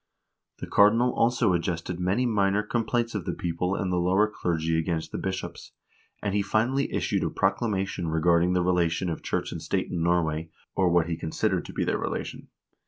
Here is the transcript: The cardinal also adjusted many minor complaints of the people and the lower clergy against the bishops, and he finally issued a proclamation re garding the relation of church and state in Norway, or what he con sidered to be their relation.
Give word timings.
The 0.57 0.65
cardinal 0.65 1.13
also 1.13 1.53
adjusted 1.53 1.99
many 1.99 2.25
minor 2.25 2.63
complaints 2.63 3.13
of 3.13 3.25
the 3.25 3.33
people 3.33 3.75
and 3.75 3.91
the 3.91 3.97
lower 3.97 4.27
clergy 4.27 4.79
against 4.79 5.11
the 5.11 5.19
bishops, 5.19 5.73
and 6.23 6.33
he 6.33 6.41
finally 6.41 6.91
issued 6.91 7.23
a 7.23 7.29
proclamation 7.29 8.07
re 8.07 8.19
garding 8.19 8.53
the 8.53 8.63
relation 8.63 9.11
of 9.11 9.21
church 9.21 9.51
and 9.51 9.61
state 9.61 9.91
in 9.91 10.01
Norway, 10.01 10.49
or 10.73 10.89
what 10.89 11.07
he 11.07 11.15
con 11.17 11.29
sidered 11.29 11.65
to 11.65 11.73
be 11.73 11.85
their 11.85 11.99
relation. 11.99 12.47